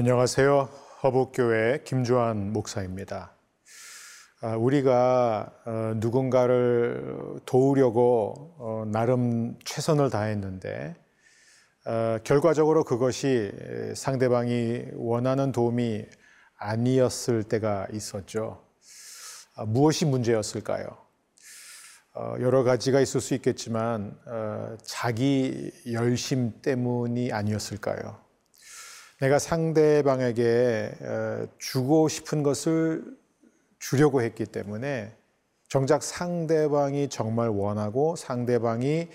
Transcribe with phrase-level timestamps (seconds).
[0.00, 0.68] 안녕하세요.
[1.02, 3.32] 허북교회 김주환 목사입니다.
[4.40, 10.94] 아, 우리가 어, 누군가를 도우려고 어, 나름 최선을 다했는데
[11.84, 13.50] 어, 결과적으로 그것이
[13.96, 16.04] 상대방이 원하는 도움이
[16.58, 18.62] 아니었을 때가 있었죠.
[19.56, 20.86] 아, 무엇이 문제였을까요?
[22.40, 24.16] 여러 가지가 있을 수 있겠지만
[24.84, 28.27] 자기 열심 때문이 아니었을까요?
[29.20, 30.92] 내가 상대방에게
[31.58, 33.04] 주고 싶은 것을
[33.78, 35.16] 주려고 했기 때문에
[35.68, 39.08] 정작 상대방이 정말 원하고 상대방이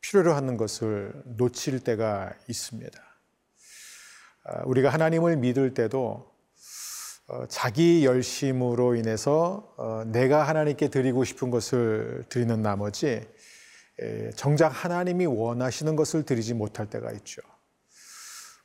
[0.00, 2.98] 필요로 하는 것을 놓칠 때가 있습니다.
[4.44, 6.30] 아, 우리가 하나님을 믿을 때도
[7.28, 13.26] 어, 자기 열심으로 인해서 어, 내가 하나님께 드리고 싶은 것을 드리는 나머지
[14.34, 17.42] 정작 하나님이 원하시는 것을 드리지 못할 때가 있죠.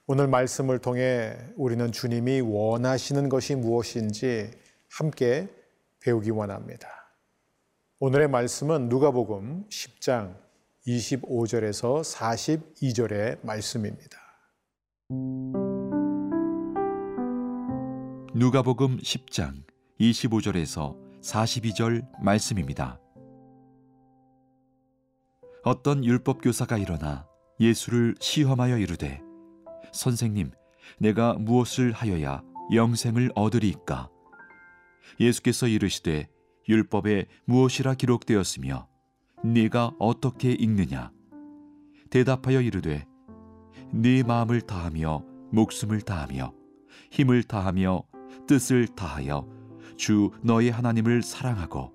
[0.08, 4.52] 오늘 말씀을 통해 우리는 주님이 원하시는 것이 무엇인지
[4.92, 5.50] 함께
[6.00, 6.88] 배우기 원합니다.
[8.00, 10.36] 오늘의 말씀은 누가복음 10장
[10.86, 14.20] 25절에서 42절의 말씀입니다.
[18.36, 19.64] 누가복음 10장
[20.00, 23.00] 25절에서 42절 말씀입니다.
[25.64, 27.26] 어떤 율법 교사가 일어나
[27.60, 29.25] 예수를 시험하여 이르되
[29.96, 30.52] 선생님
[31.00, 32.44] 내가 무엇을 하여야
[32.74, 34.10] 영생을 얻으리이까?
[35.20, 36.28] 예수께서 이르시되
[36.68, 38.88] 율법에 무엇이라 기록되었으며
[39.44, 41.12] 네가 어떻게 읽느냐?
[42.10, 43.06] 대답하여 이르되
[43.92, 46.54] 네 마음을 다하며 목숨을 다하며
[47.12, 48.04] 힘을 다하며
[48.48, 49.48] 뜻을 다하여
[49.96, 51.94] 주 너의 하나님을 사랑하고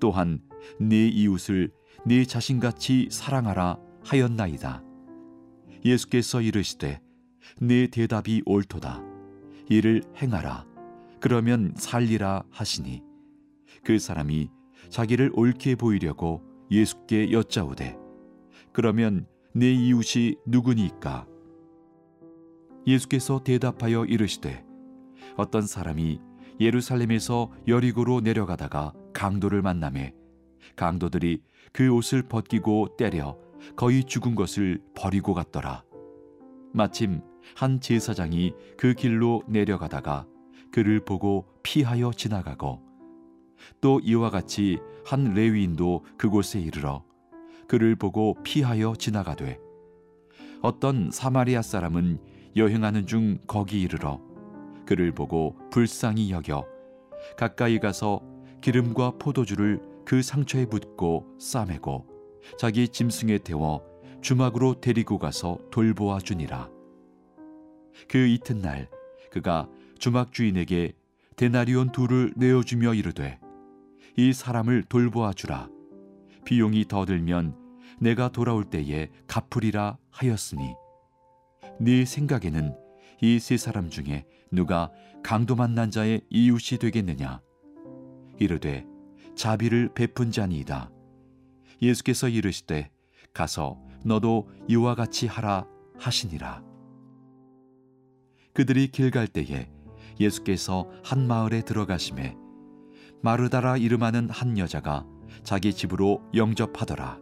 [0.00, 0.40] 또한
[0.80, 1.70] 네 이웃을
[2.04, 4.82] 네 자신같이 사랑하라 하였나이다.
[5.84, 7.00] 예수께서 이르시되
[7.60, 9.02] 네 대답이 옳도다.
[9.68, 10.66] 이를 행하라.
[11.20, 13.02] 그러면 살리라 하시니
[13.84, 14.50] 그 사람이
[14.88, 17.96] 자기를 옳게 보이려고 예수께 여짜오되
[18.72, 21.26] 그러면 내 이웃이 누구니까?
[22.86, 24.64] 예수께서 대답하여 이르시되
[25.36, 26.20] 어떤 사람이
[26.60, 30.14] 예루살렘에서 여리고로 내려가다가 강도를 만남에
[30.76, 31.42] 강도들이
[31.72, 33.36] 그 옷을 벗기고 때려
[33.76, 35.84] 거의 죽은 것을 버리고 갔더라.
[36.72, 37.20] 마침
[37.54, 40.26] 한 제사장이 그 길로 내려가다가
[40.70, 42.82] 그를 보고 피하여 지나가고
[43.80, 47.04] 또 이와 같이 한 레위인도 그곳에 이르러
[47.66, 49.58] 그를 보고 피하여 지나가되
[50.62, 52.18] 어떤 사마리아 사람은
[52.56, 54.20] 여행하는 중 거기 이르러
[54.86, 56.66] 그를 보고 불쌍히 여겨
[57.36, 58.20] 가까이 가서
[58.60, 62.06] 기름과 포도주를 그 상처에 붓고 싸매고
[62.58, 63.82] 자기 짐승에 태워
[64.22, 66.70] 주막으로 데리고 가서 돌보아 주니라
[68.06, 68.88] 그 이튿날
[69.30, 70.94] 그가 주막 주인에게
[71.36, 73.38] 데나리온 둘을 내어주며 이르되
[74.16, 75.68] 이 사람을 돌보아 주라.
[76.44, 77.56] 비용이 더 들면
[78.00, 80.74] 내가 돌아올 때에 갚으리라 하였으니.
[81.80, 82.76] 네 생각에는
[83.20, 84.90] 이 세 사람 중에 누가
[85.22, 87.40] 강도 만난 자의 이웃이 되겠느냐?
[88.38, 88.86] 이르되
[89.36, 90.90] 자비를 베푼 자니이다.
[91.82, 92.90] 예수께서 이르시되
[93.32, 95.66] 가서 너도 이와 같이 하라
[95.98, 96.62] 하시니라
[98.58, 99.70] 그들이 길 갈 때에
[100.18, 102.34] 예수께서 한 마을에 들어가심에
[103.22, 105.06] 마르다라 이름하는 한 여자가
[105.44, 107.20] 자기 집으로 영접하더라.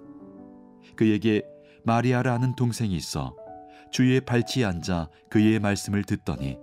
[0.96, 1.42] 그에게
[1.84, 3.36] 마리아라는 동생이 있어
[3.92, 6.56] 주의 발치에 앉아 그의 말씀을 듣더니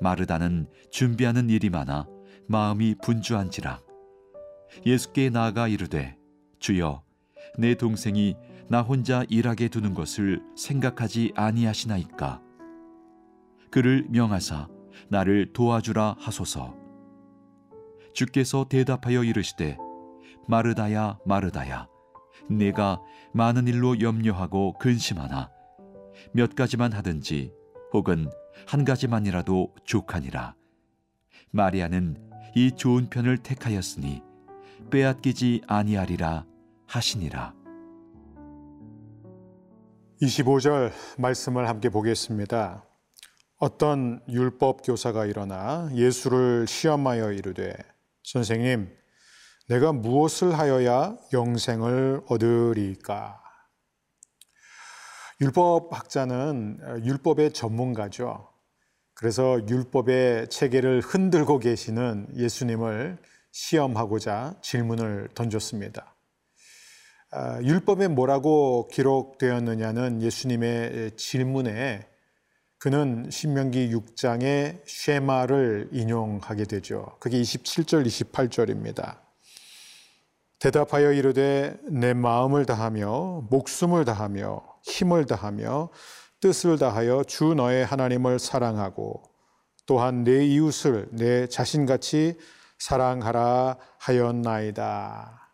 [0.00, 2.06] 마르다는 준비하는 일이 많아
[2.48, 3.82] 마음이 분주한지라
[4.86, 6.16] 예수께 나아가 이르되
[6.60, 7.02] 주여
[7.58, 8.36] 내 동생이
[8.70, 12.51] 나 혼자 일하게 두는 것을 생각하지 아니하시나이까
[13.72, 14.68] 그를 명하사
[15.08, 16.76] 나를 도와주라 하소서.
[18.12, 19.78] 주께서 대답하여 이르시되
[20.46, 21.88] 마르다야 마르다야
[22.50, 23.00] 내가
[23.32, 25.50] 많은 일로 염려하고 근심하나
[26.32, 27.52] 몇 가지만 하든지
[27.92, 28.28] 혹은
[28.66, 30.54] 한 가지만이라도 족하니라
[31.50, 32.16] 마리아는
[32.54, 34.22] 이 좋은 편을 택하였으니
[34.90, 36.44] 빼앗기지 아니하리라
[36.86, 37.54] 하시니라
[40.20, 42.91] 25절 말씀을 함께 보겠습니다.
[43.62, 47.72] 어떤 율법 교사가 일어나 예수를 시험하여 이르되
[48.24, 48.92] 선생님
[49.68, 53.40] 내가 무엇을 하여야 영생을 얻으리까?
[55.40, 58.48] 율법 학자는 율법의 전문가죠.
[59.14, 63.16] 그래서 율법의 체계를 흔들고 계시는 예수님을
[63.52, 66.16] 시험하고자 질문을 던졌습니다.
[67.30, 72.10] 아, 율법에 뭐라고 기록되었느냐는 예수님의 질문에
[72.82, 77.14] 그는 신명기 6장의 쉐마를 인용하게 되죠.
[77.20, 79.20] 그게 27절, 28절입니다.
[80.58, 85.90] 대답하여 이르되 내 마음을 다하며 목숨을 다하며 힘을 다하며
[86.40, 89.22] 뜻을 다하여 주 너의 하나님을 사랑하고
[89.86, 92.36] 또한 내 이웃을 내 자신같이
[92.78, 95.52] 사랑하라 하였나이다.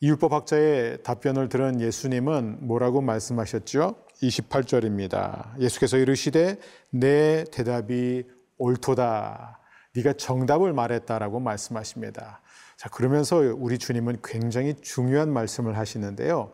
[0.00, 3.96] 율법 학자의 답변을 들은 예수님은 뭐라고 말씀하셨죠?
[4.22, 5.58] 28절입니다.
[5.60, 6.58] 예수께서 이르시되
[6.90, 8.24] 내 대답이
[8.58, 9.58] 옳도다.
[9.94, 12.40] 네가 정답을 말했다라고 말씀하십니다.
[12.76, 16.52] 자, 그러면서 우리 주님은 굉장히 중요한 말씀을 하시는데요.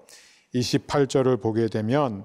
[0.55, 2.25] 28절을 보게 되면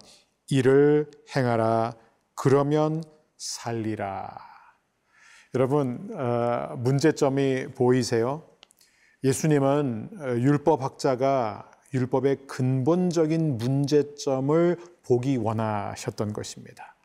[0.50, 1.94] 이를 행하라
[2.36, 3.04] 그러면
[3.38, 4.38] 살리라.
[5.54, 8.44] 여러분 어, 문제점이 보이세요?
[9.24, 16.96] 예수님은 어, 율법 학자가 율법의 근본적인 문제점을 보기 원하셨던 것입니다.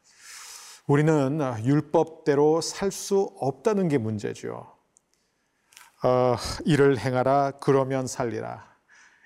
[0.86, 4.72] 우리는 율법대로 살 수 없다는 게 문제죠.
[6.04, 8.64] 어, 일을 행하라 그러면 살리라.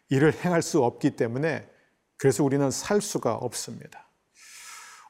[0.08, 1.68] 일을 행할 수 없기 때문에
[2.16, 4.06] 그래서 우리는 살 수가 없습니다.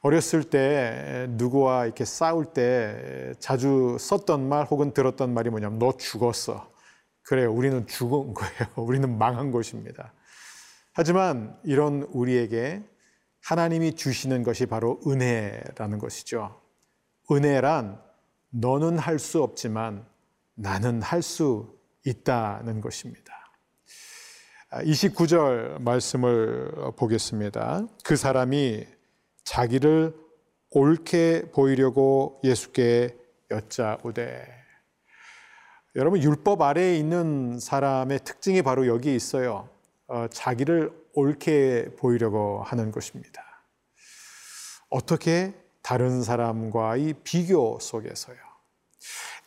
[0.01, 6.71] 어렸을 때 누구와 이렇게 싸울 때 자주 썼던 말 혹은 들었던 말이 뭐냐면 너 죽었어.
[7.23, 7.53] 그래요.
[7.53, 8.67] 우리는 죽은 거예요.
[8.75, 10.11] 우리는 망한 것입니다.
[10.93, 12.83] 하지만 이런 우리에게
[13.43, 16.61] 하나님이 주시는 것이 바로 은혜라는 것이죠.
[17.31, 18.01] 은혜란
[18.49, 20.05] 너는 할 수 없지만
[20.55, 23.33] 나는 할 수 있다는 것입니다.
[24.71, 27.87] 29절 말씀을 보겠습니다.
[28.03, 28.85] 그 사람이
[29.43, 30.15] 자기를
[30.71, 33.17] 옳게 보이려고 예수께
[33.49, 34.47] 여짜오되
[35.95, 39.69] 여러분 율법 아래에 있는 사람의 특징이 바로 여기 있어요.
[40.11, 43.41] 어, 자기를 옳게 보이려고 하는 것입니다.
[44.89, 48.35] 어떻게 다른 사람과의 비교 속에서요.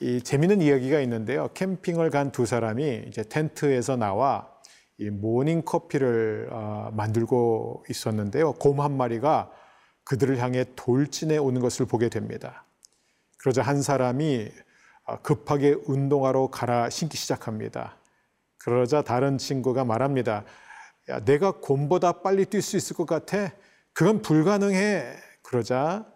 [0.00, 1.48] 이 재미있는 이야기가 있는데요.
[1.52, 4.50] 캠핑을 간 두 사람이 이제 텐트에서 나와
[4.96, 8.54] 이 모닝 커피를 어, 만들고 있었는데요.
[8.54, 9.50] 곰 한 마리가
[10.04, 12.64] 그들을 향해 돌진해 오는 것을 보게 됩니다.
[13.38, 14.48] 그러자 한 사람이
[15.04, 17.96] 어, 급하게 운동화로 갈아 신기 시작합니다.
[18.64, 20.42] 그러자 다른 친구가 말합니다.
[21.10, 23.52] 야, 내가 곰보다 빨리 뛸 수 있을 것 같아?
[23.92, 25.16] 그건 불가능해.
[25.42, 26.06] 그러자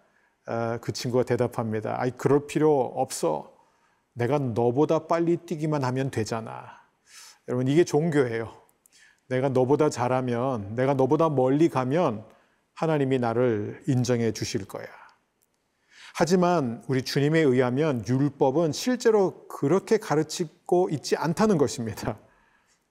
[0.46, 2.00] 어, 그 친구가 대답합니다.
[2.00, 3.52] 아이, 그럴 필요 없어.
[4.14, 6.70] 내가 너보다 빨리 뛰기만 하면 되잖아.
[7.48, 8.50] 여러분, 이게 종교예요.
[9.28, 12.24] 내가 너보다 잘하면, 내가 너보다 멀리 가면
[12.72, 14.86] 하나님이 나를 인정해 주실 거야.
[16.14, 22.18] 하지만 우리 주님에 의하면 율법은 실제로 그렇게 가르치고 있지 않다는 것입니다.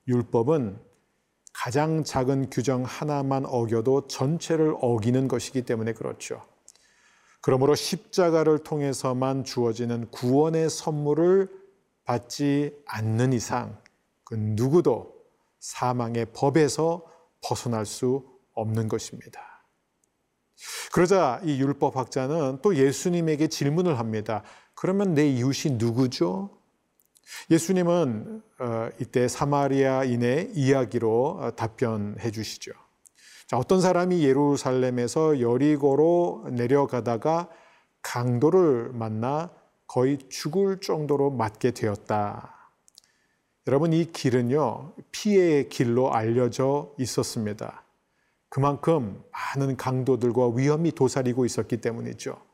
[0.08, 0.80] 율법은
[1.54, 6.42] 가장 작은 규정 하나만 어겨도 전체를 어기는 것이기 때문에 그렇죠.
[7.42, 11.50] 그러므로 십자가를 통해서만 주어지는 구원의 선물을
[12.06, 13.78] 받지 않는 이상
[14.24, 15.16] 그 누구도
[15.60, 17.04] 사망의 법에서
[17.42, 19.42] 벗어날 수 없는 것입니다.
[20.92, 24.44] 그러자 이 율법학자는 또 예수님에게 질문을 합니다.
[24.74, 26.50] 그러면 내 이웃이 누구죠?
[27.50, 32.72] 예수님은 어, 이때 사마리아인의 이야기로 어, 답변해 주시죠.
[33.48, 37.50] 자, 어떤 사람이 예루살렘에서 여리고로 내려가다가
[38.02, 39.52] 강도를 만나
[39.88, 42.54] 거의 죽을 정도로 맞게 되었다.
[43.68, 47.84] 여러분, 이 길은요, 피해의 길로 알려져 있었습니다.
[48.50, 52.47] 그만큼 많은 강도들과 위험이 도사리고 있었기 때문이죠.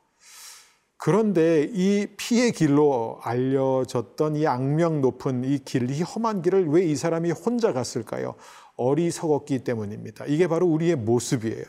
[1.04, 6.96] 그런데 이 피의 길로 알려졌던 이 악명 높은 이 길, 이 험한 길을 왜 이
[6.96, 8.36] 사람이 혼자 갔을까요?
[8.78, 10.24] 어리석었기 때문입니다.
[10.28, 11.66] 이게 바로 우리의 모습이에요.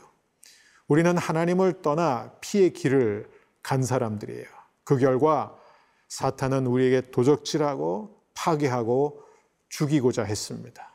[0.87, 3.29] 우리는 하나님을 떠나 피의 길을
[3.61, 4.47] 간 사람들이에요.
[4.85, 5.59] 그 결과
[6.07, 9.21] 사탄은 우리에게 도적질하고 파괴하고
[9.69, 10.95] 죽이고자 했습니다.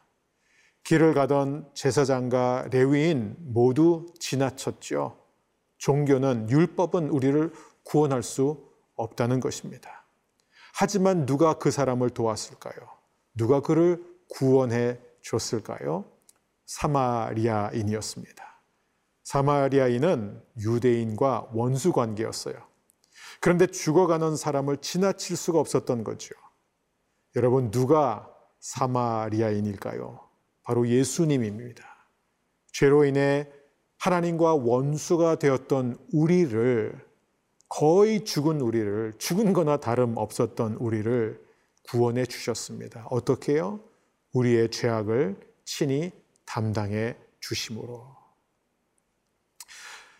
[0.86, 5.17] 길을 가던 제사장과 레위인 모두 지나쳤죠.
[5.77, 7.51] 종교는 율법은 우리를
[7.89, 10.05] 구원할 수 없다는 것입니다.
[10.75, 12.75] 하지만 누가 그 사람을 도왔을까요?
[13.34, 16.05] 누가 그를 구원해 줬을까요?
[16.67, 18.62] 사마리아인이었습니다.
[19.24, 22.55] 사마리아인은 유대인과 원수 관계였어요.
[23.41, 26.36] 그런데 죽어가는 사람을 지나칠 수가 없었던 거죠.
[27.36, 30.19] 여러분, 누가 사마리아인일까요?
[30.62, 31.84] 바로 예수님입니다.
[32.72, 33.50] 죄로 인해
[33.98, 37.09] 하나님과 원수가 되었던 우리를
[37.70, 41.40] 거의 죽은 우리를 죽은 거나 다름 없었던 우리를
[41.84, 43.06] 구원해 주셨습니다.
[43.10, 43.80] 어떻게요?
[44.34, 46.12] 우리의 죄악을 친히
[46.46, 48.20] 담당해 주심으로.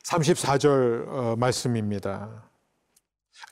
[0.03, 2.50] 34절 어, 말씀입니다.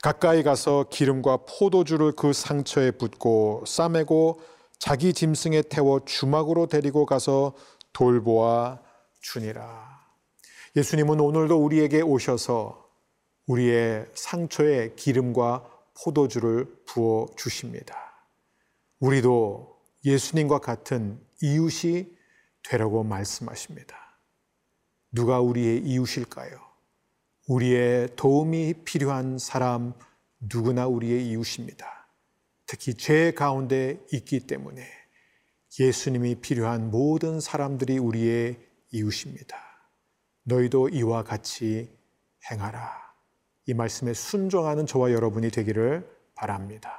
[0.02, 4.40] 가까이 가서 기름과 포도주를 그 상처에 붓고 싸매고
[4.78, 7.54] 자기 짐승에 태워 주막으로 데리고 가서
[7.92, 8.78] 돌보아
[9.20, 9.98] 주니라.
[10.76, 12.87] 예수님은 오늘도 우리에게 오셔서
[13.48, 15.64] 우리의 상처에 기름과
[16.04, 17.96] 포도주를 부어 주십니다.
[19.00, 22.06] 우리도 예수님과 같은 이웃이
[22.62, 23.96] 되라고 말씀하십니다.
[25.10, 26.60] 누가 우리의 이웃일까요?
[27.48, 29.94] 우리의 도움이 필요한 사람
[30.40, 32.06] 누구나 우리의 이웃입니다.
[32.66, 34.86] 특히 죄 가운데 있기 때문에
[35.80, 38.58] 예수님이 필요한 모든 사람들이 우리의
[38.92, 39.56] 이웃입니다.
[40.44, 41.90] 너희도 이와 같이
[42.50, 43.07] 행하라.
[43.68, 46.90] 이 말씀에 순종하는 저와 여러분이 되기를 바랍니다.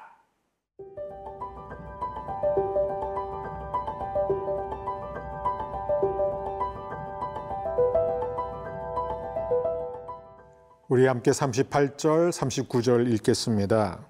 [10.87, 14.05] 우리 함께 38절, 39절 읽겠습니다.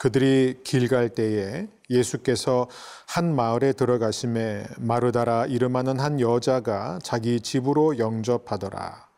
[0.00, 2.66] 그들이 길 갈 때에 예수께서
[3.06, 9.09] 한 마을에 들어가심에 마르다라 이름하는 한 여자가 자기 집으로 영접하더라.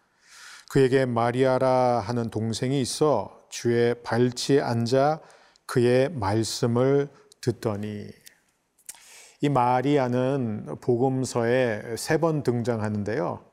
[0.73, 5.21] 그에게 마리아라 하는 동생이 있어 주의 발치에 앉아
[5.67, 7.11] 그의 말씀을
[7.43, 8.07] 듣더니
[9.43, 13.45] 이 마리아는 복음서에 세 번 등장하는데요.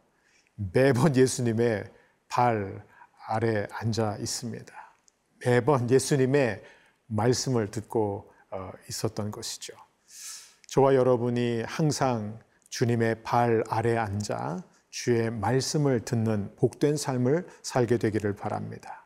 [0.72, 1.92] 매번 예수님의
[2.30, 2.86] 발
[3.28, 4.74] 아래 앉아 있습니다.
[5.46, 6.64] 매번 예수님의
[7.08, 9.74] 말씀을 듣고 어, 있었던 것이죠.
[10.68, 19.05] 저와 여러분이 항상 주님의 발 아래 앉아 주의 말씀을 듣는 복된 삶을 살게 되기를 바랍니다.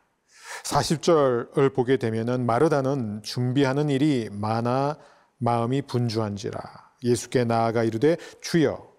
[0.64, 4.96] 40절을 보게 되면은 마르다는 준비하는 일이 많아
[5.38, 6.60] 마음이 분주한지라
[7.02, 8.94] 예수께 나아가 이르되 주여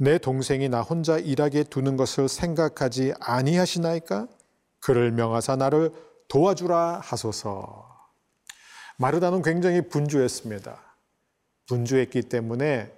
[0.00, 4.28] 내 동생이 나 혼자 일하게 두는 것을 생각하지 아니하시나이까?
[4.78, 5.92] 그를 명하사 나를
[6.28, 7.88] 도와주라 하소서.
[8.98, 10.80] 마르다는 굉장히 분주했습니다.
[11.66, 12.92] 분주했기 때문에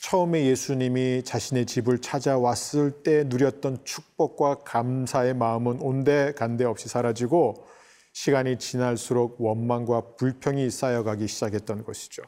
[0.00, 7.66] 처음에 예수님이 자신의 집을 찾아왔을 때 누렸던 축복과 감사의 마음은 온데 간데 없이 사라지고
[8.14, 12.22] 시간이 지날수록 원망과 불평이 쌓여가기 시작했던 것이죠.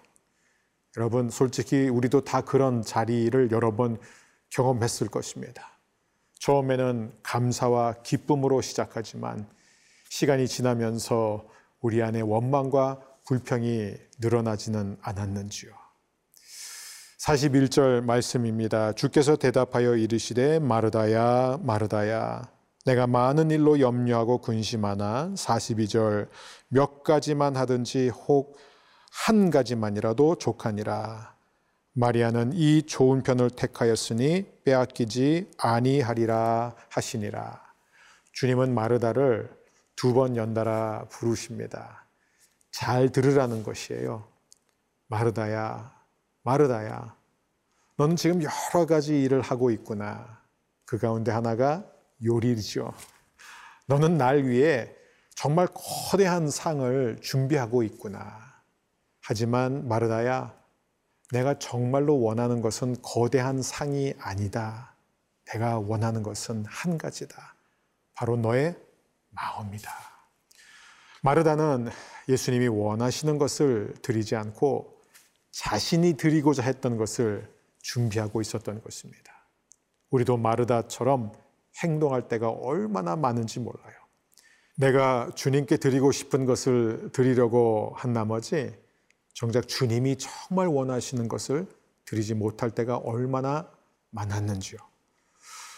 [0.98, 3.98] 여러분, 솔직히 우리도 다 그런 자리를 여러 번
[4.50, 5.78] 경험했을 것입니다.
[6.40, 9.48] 처음에는 감사와 기쁨으로 시작하지만
[10.10, 11.48] 시간이 지나면서
[11.80, 15.81] 우리 안에 원망과 불평이 늘어나지는 않았는지요.
[17.26, 18.92] 41절 말씀입니다.
[18.92, 22.42] 주께서 대답하여 이르시되 마르다야 마르다야
[22.84, 26.28] 내가 많은 일로 염려하고 근심하나 42절
[26.68, 28.56] 몇 가지만 하든지 혹
[29.12, 31.36] 한 가지만이라도 족하니라.
[31.92, 37.62] 마리아는 이 좋은 편을 택하였으니 빼앗기지 아니하리라 하시니라.
[38.32, 39.54] 주님은 마르다를
[39.94, 42.06] 두 번 연달아 부르십니다.
[42.70, 44.26] 잘 들으라는 것이에요.
[45.08, 45.92] 마르다야,
[46.42, 47.16] 마르다야.
[47.96, 50.40] 너는 지금 여러 가지 일을 하고 있구나.
[50.84, 51.84] 그 가운데 하나가
[52.24, 52.92] 요리죠.
[53.86, 54.94] 너는 날 위해
[55.34, 58.38] 정말 거대한 상을 준비하고 있구나.
[59.20, 60.54] 하지만 마르다야,
[61.30, 64.94] 내가 정말로 원하는 것은 거대한 상이 아니다.
[65.46, 67.54] 내가 원하는 것은 한 가지다.
[68.14, 68.76] 바로 너의
[69.30, 69.90] 마음이다.
[71.22, 71.88] 마르다는
[72.28, 74.91] 예수님이 원하시는 것을 드리지 않고
[75.52, 77.48] 자신이 드리고자 했던 것을
[77.82, 79.46] 준비하고 있었던 것입니다.
[80.10, 81.32] 우리도 마르다처럼
[81.82, 83.94] 행동할 때가 얼마나 많은지 몰라요.
[84.76, 88.74] 내가 주님께 드리고 싶은 것을 드리려고 한 나머지
[89.34, 91.66] 정작 주님이 정말 원하시는 것을
[92.06, 93.70] 드리지 못할 때가 얼마나
[94.10, 94.78] 많았는지요.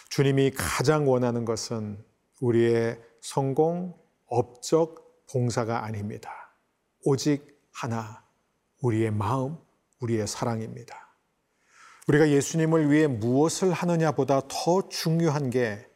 [0.09, 2.03] 주님이 가장 원하는 것은
[2.41, 6.31] 우리의 성공, 업적, 봉사가 아닙니다.
[7.03, 8.23] 오직 하나,
[8.81, 9.57] 우리의 마음,
[10.05, 11.09] 우리의 사랑입니다.
[12.07, 15.87] 우리가 예수님을 위해 무엇을 하느냐보다 더 중요한 게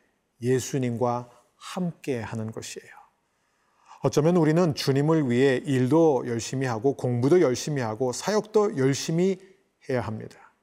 [0.42, 2.90] 예수님과 함께 하는 것이에요.
[4.02, 9.38] 어쩌면 우리는 주님을 위해 일도 열심히 하고 공부도 열심히 하고 사역도 열심히
[9.90, 10.54] 해야 합니다.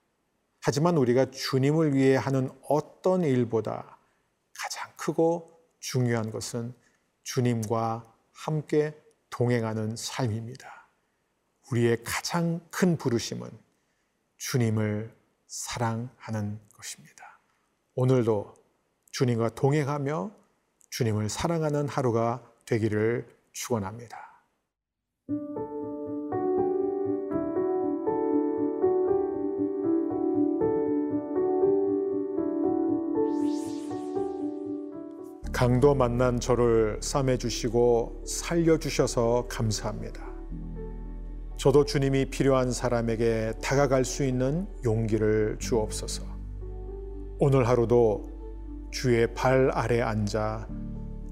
[0.63, 3.99] 하지만 우리가 주님을 위해 하는 어떤 일보다
[4.59, 6.75] 가장 크고 중요한 것은
[7.23, 8.95] 주님과 함께
[9.31, 10.76] 동행하는 삶입니다.
[11.71, 13.51] 우리의 가장 큰 부르심은
[14.37, 15.13] 주님을
[15.47, 17.41] 사랑하는 것입니다.
[17.95, 18.55] 오늘도
[19.11, 20.31] 주님과 동행하며
[20.91, 24.27] 주님을 사랑하는 하루가 되기를 축원합니다.
[35.53, 40.36] 강도 만난 저를 싸매주시고 살려주셔서 감사합니다.
[41.57, 46.25] 저도 주님이 필요한 사람에게 다가갈 수 있는 용기를 주옵소서.
[47.39, 48.29] 오늘 하루도
[48.91, 50.69] 주의 발 아래 앉아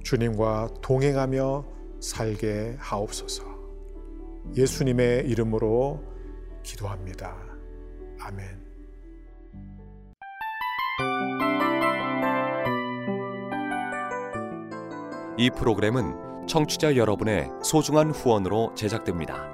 [0.03, 1.65] 주님과 동행하며
[2.01, 3.45] 살게 하옵소서.
[4.57, 6.03] 예수님의 이름으로
[6.63, 7.37] 기도합니다.
[8.21, 8.65] 아멘.
[15.37, 19.54] 이 프로그램은 청취자 여러분의 소중한 후원으로 제작됩니다.